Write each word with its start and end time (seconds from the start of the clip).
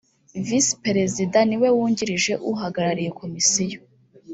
visi 0.45 0.73
perezida 0.85 1.37
niwe 1.49 1.67
wungirije 1.75 2.33
uhagarariye 2.51 3.11
komisiyo. 3.19 3.79